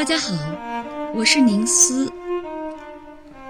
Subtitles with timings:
[0.00, 0.32] 大家好，
[1.14, 2.10] 我是宁思。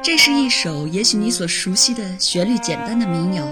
[0.03, 3.47] 这是一首也许你所熟悉的旋律简单的民谣，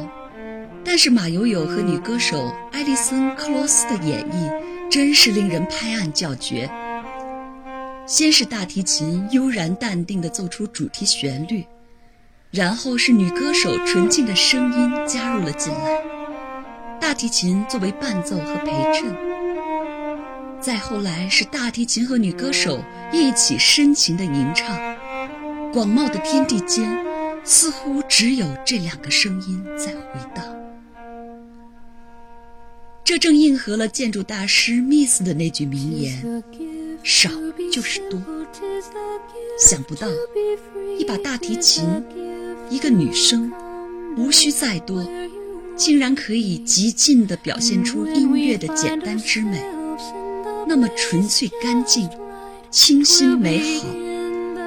[0.85, 6.69] 但是马友友和女歌手艾丽森·克罗斯的演绎真是令人拍案叫绝。
[8.04, 11.65] 先是大提琴悠然淡定地奏出主题旋律，
[12.51, 16.02] 然后是女歌手纯净的声音加入了进来，
[17.01, 19.27] 大提琴作为伴奏和陪衬。
[20.61, 22.82] 再后来是大提琴和女歌手
[23.12, 24.77] 一起深情的吟唱。
[25.73, 26.88] 广袤的天地间，
[27.45, 30.45] 似乎只有这两个声音在回荡。
[33.05, 36.42] 这正应和了建筑大师密斯的那句名言
[37.02, 37.30] ：“少
[37.73, 38.20] 就是多。”
[39.59, 40.06] 想不到，
[40.98, 41.84] 一把大提琴，
[42.70, 43.52] 一个女声，
[44.16, 45.06] 无需再多，
[45.77, 49.62] 竟然可以极尽地表现出音乐的简单之美，
[50.68, 52.06] 那么纯粹、干净、
[52.70, 53.86] 清新、美好。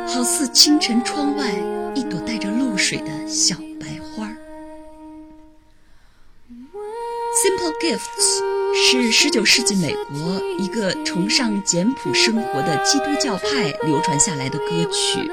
[0.08, 1.54] 好似清晨窗外
[1.94, 4.28] 一朵带着露水的小白花。
[7.38, 8.42] Simple Gifts
[8.74, 15.32] 是19世纪美国一个崇尚简朴生活的基督教派流传下来的歌曲。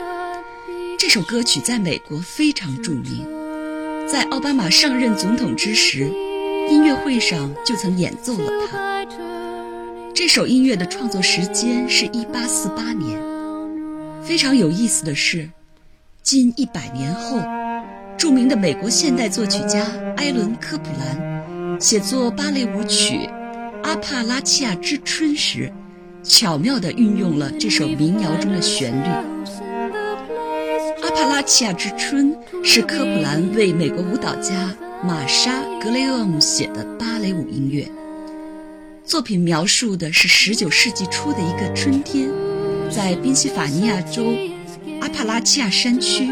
[0.99, 3.27] 这首歌曲在美国非常著名，
[4.07, 6.01] 在奥巴马上任总统之时，
[6.69, 9.28] 音乐会上就曾演奏了它。
[10.19, 13.23] 这首音乐的创作时间是一八四八年。
[14.21, 15.49] 非常有意思的是，
[16.25, 17.39] 近一百年后，
[18.17, 23.15] 著名的美国现代作曲家埃伦·科普兰写作芭蕾舞曲
[23.85, 25.73] 《阿帕拉契亚之春》时，
[26.25, 29.09] 巧妙地运用了这首民谣中的旋律。
[31.01, 37.89] 《阿帕拉契亚之春》是科普兰为美国舞蹈家玛莎·格雷厄姆写的芭蕾舞音乐。
[39.09, 42.29] 作品描述的是19世纪初的一个春天。
[42.91, 44.37] 在宾夕法尼亚州
[45.01, 46.27] 阿帕拉契亚山区，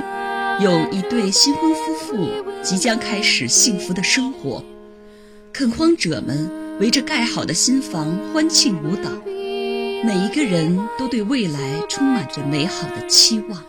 [0.62, 2.28] 有一对新婚夫妇
[2.62, 4.62] 即将开始幸福的生活。
[5.54, 13.64] 垦荒者们围着盖好的新房欢庆舞蹈，每一个人都对未来充满着美好的期望。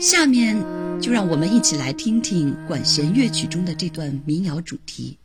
[0.00, 0.56] 下面
[0.98, 5.18] 就让我们一起来听听管弦乐曲中的这段民谣主题。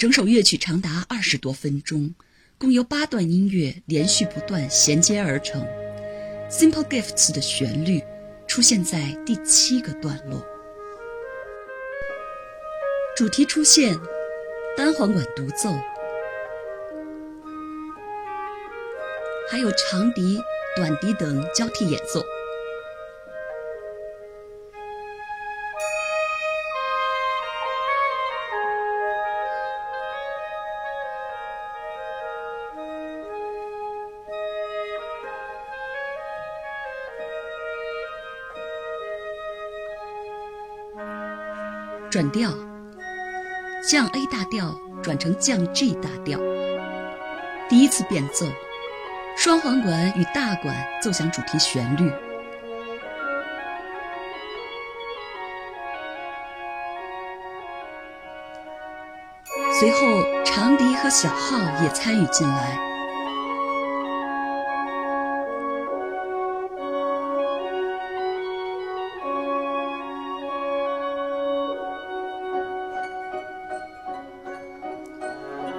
[0.00, 2.14] 整首乐曲长达二十多分钟。
[2.56, 5.62] 共由八段音乐连续不断衔接而成，
[6.50, 8.02] 《Simple Gifts》的旋律
[8.48, 10.42] 出现在第七个段落。
[13.14, 13.94] 主题出现，
[14.74, 15.70] 单簧管独奏，
[19.50, 20.40] 还有长笛、
[20.76, 22.24] 短笛等交替演奏。
[42.10, 42.50] 转调，
[43.88, 46.40] 降 A 大调转成降 G 大调。
[47.68, 48.46] 第一次变奏，
[49.36, 52.12] 双簧管与大管奏响主题旋律。
[59.78, 62.89] 随后，长笛和小号也参与进来。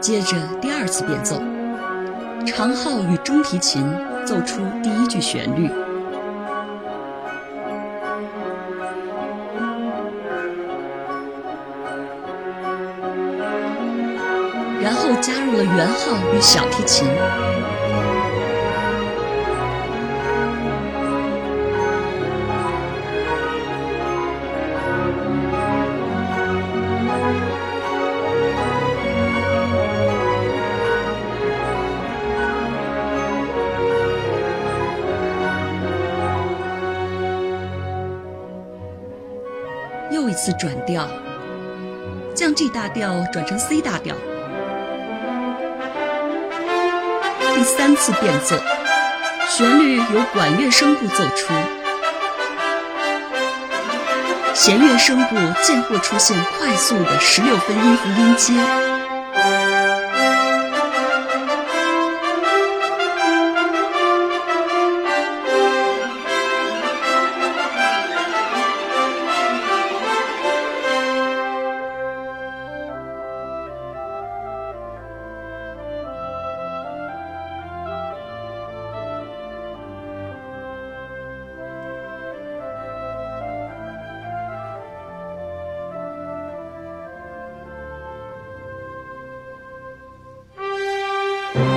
[0.01, 1.39] 接着第二次变奏，
[2.43, 3.85] 长号与中提琴
[4.25, 5.69] 奏出第一句旋律，
[14.81, 17.07] 然后加入了圆号与小提琴。
[40.43, 41.07] 次转调，
[42.33, 44.15] 降 G 大调转成 C 大调。
[47.53, 48.55] 第三次变奏，
[49.47, 51.53] 旋律由管乐声部奏出，
[54.55, 58.90] 弦乐声部渐或出现快速的十六分音符音阶。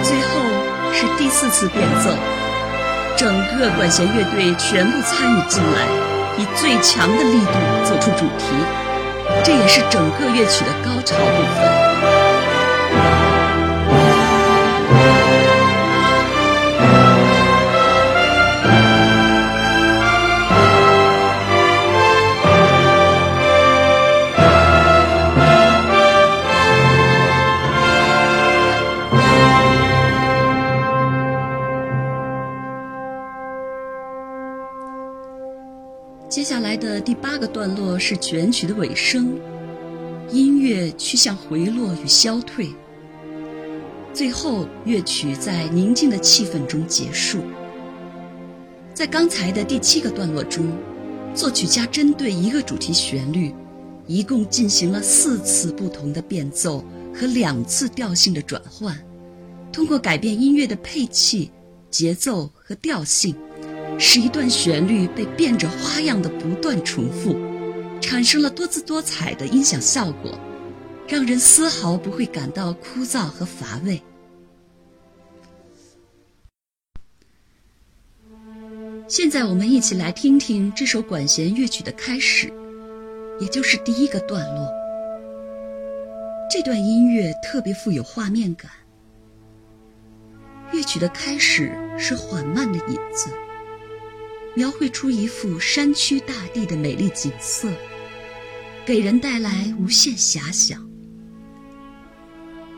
[0.03, 0.41] 最后
[0.93, 2.11] 是第四次变奏，
[3.17, 3.29] 整
[3.59, 5.87] 个管弦乐队全部参与进来，
[6.39, 7.53] 以最强的力度
[7.85, 8.55] 奏出主题，
[9.43, 11.84] 这也是整个乐曲的高潮部分。
[37.47, 39.39] 段落是全曲的尾声，
[40.31, 42.71] 音乐趋向回落与消退，
[44.13, 47.41] 最后乐曲在宁静的气氛中结束。
[48.93, 50.67] 在刚才的第七个段落中，
[51.35, 53.53] 作曲家针对一个主题旋律，
[54.07, 58.97] 一共进行了四次不同的变奏和两次调性的转换，
[59.73, 61.51] 通过改变音乐的配器、
[61.91, 63.35] 节奏和调性。
[64.07, 67.35] 使一段旋律被变着花样的不断重复，
[68.03, 70.39] 产生了多姿多彩的音响效果，
[71.09, 74.03] 让人丝毫不会感到枯燥和乏味。
[79.09, 82.53] 现在我们一起来听听这首管弦乐曲的开始，
[83.41, 84.71] 也就是第一个段落。
[86.51, 88.71] 这段音乐特别富有画面感。
[90.73, 93.31] 乐曲的开始是缓慢的引子。
[94.57, 97.69] 描绘出一幅山区大地的美丽景色，
[98.87, 100.89] 给人带来无限遐想。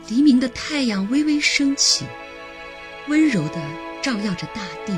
[0.09, 2.05] 黎明的太阳微微升起，
[3.07, 3.61] 温柔地
[4.01, 4.97] 照耀着大地。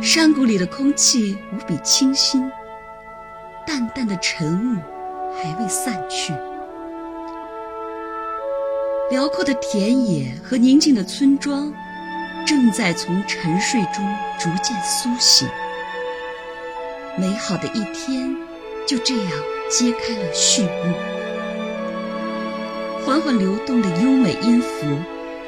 [0.00, 2.50] 山谷里的空气无比清新，
[3.66, 4.80] 淡淡的晨雾
[5.34, 6.32] 还未散去。
[9.10, 11.70] 辽阔的田野和宁静的村庄。
[12.44, 14.04] 正在从沉睡中
[14.38, 15.48] 逐渐苏醒，
[17.18, 18.36] 美好的一天
[18.86, 19.26] 就这样
[19.70, 20.94] 揭开了序幕。
[23.04, 24.86] 缓缓流动的优美音符，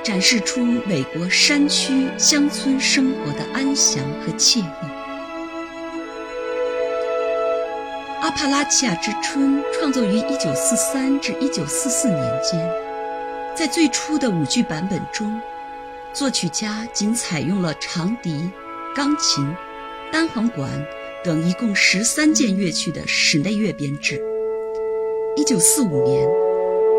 [0.02, 4.62] 展示出美国山区乡村生活的安详和惬意。
[8.20, 12.70] 《阿帕拉契亚之春》创作于1943至1944年间，
[13.54, 15.40] 在最初的舞剧版本中。
[16.14, 18.48] 作曲家仅采用了长笛、
[18.94, 19.44] 钢琴、
[20.12, 20.70] 单簧管
[21.24, 24.22] 等一共十三件乐器的室内乐编制。
[25.34, 26.24] 一九四五年，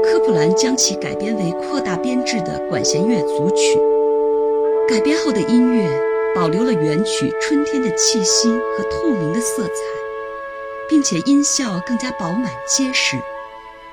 [0.03, 3.79] 科普兰将其改编为扩大编制的管弦乐组曲。
[4.85, 5.89] 改编后的音乐
[6.35, 9.71] 保留了原曲春天的气息和透明的色彩，
[10.89, 13.15] 并且音效更加饱满结实，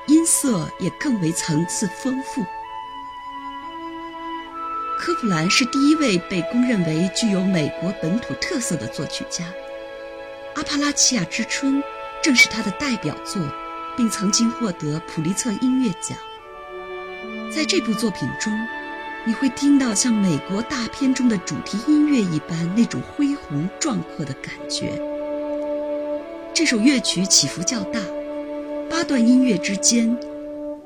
[0.09, 2.43] 音色也更为层次丰富。
[5.03, 9.45] 科普兰是第一位被公认为具有美国本土特色的作曲家，
[10.55, 11.79] 《阿帕拉契亚之春》
[12.23, 13.43] 正是他的代表作，
[13.97, 16.17] 并曾经获得普利策音乐奖。
[17.53, 18.53] 在这部作品中，
[19.27, 24.93] 你会听到像美国大片中的主题音乐一般那种恢宏壮阔的感觉。
[26.55, 27.99] 这首乐曲起伏较大，
[28.89, 30.17] 八段音乐之间。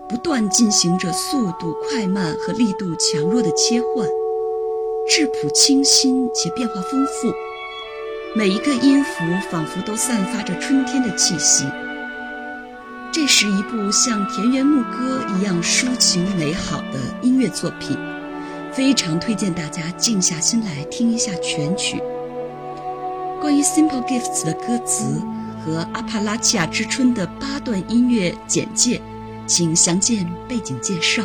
[0.08, 4.06] 不断进行着速度快慢和力度强弱的切换，
[5.08, 7.32] 质朴清新且变化丰富，
[8.36, 9.10] 每一个音符
[9.50, 11.64] 仿佛都散发着春天的气息。
[13.12, 17.96] 这是一部像田园牧歌一样抒情美好的音乐作品，
[18.72, 22.00] 非常推荐大家静下心来听一下全曲。
[23.40, 25.20] 关于《Simple Gifts》的歌词
[25.64, 29.00] 和《阿帕拉契亚之春》的八段音乐简介。
[29.46, 31.22] 请详见背景介绍。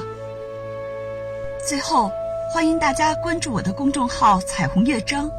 [1.68, 2.12] 最后，
[2.54, 5.30] 欢迎大家关注我的公众号“彩虹乐章”，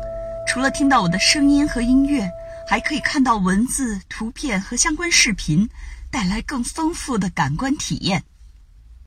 [0.46, 2.28] 除了听到我的声音和音乐，
[2.66, 5.68] 还可以看到文字、图片和相关视频，
[6.10, 8.24] 带来更丰富的感官体验。